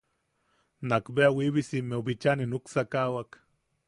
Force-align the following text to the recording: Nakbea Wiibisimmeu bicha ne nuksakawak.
Nakbea 0.87 1.29
Wiibisimmeu 1.35 2.01
bicha 2.07 2.31
ne 2.35 2.45
nuksakawak. 2.51 3.31